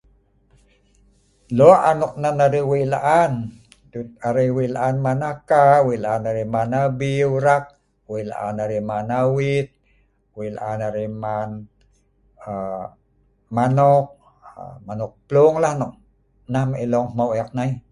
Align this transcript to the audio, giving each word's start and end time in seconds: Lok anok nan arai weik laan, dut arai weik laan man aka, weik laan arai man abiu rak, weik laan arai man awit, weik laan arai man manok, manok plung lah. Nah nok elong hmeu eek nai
Lok 1.57 1.79
anok 1.91 2.13
nan 2.21 2.37
arai 2.45 2.63
weik 2.71 2.87
laan, 2.93 3.33
dut 3.91 4.07
arai 4.27 4.49
weik 4.57 4.73
laan 4.75 4.95
man 5.05 5.19
aka, 5.33 5.63
weik 5.87 6.03
laan 6.05 6.23
arai 6.29 6.47
man 6.55 6.69
abiu 6.83 7.29
rak, 7.47 7.63
weik 8.11 8.27
laan 8.31 8.55
arai 8.63 8.81
man 8.89 9.05
awit, 9.21 9.67
weik 10.37 10.55
laan 10.57 10.79
arai 10.87 11.07
man 11.23 11.49
manok, 13.55 14.05
manok 14.87 15.11
plung 15.27 15.55
lah. 15.63 15.73
Nah 16.51 16.65
nok 16.69 16.79
elong 16.85 17.07
hmeu 17.13 17.29
eek 17.39 17.49
nai 17.57 17.71